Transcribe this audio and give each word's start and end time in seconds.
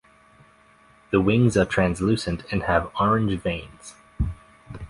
The 1.11 1.21
wings 1.21 1.55
are 1.55 1.63
translucent 1.63 2.41
and 2.51 2.63
have 2.63 2.91
orange 2.99 3.39
veins. 3.39 3.93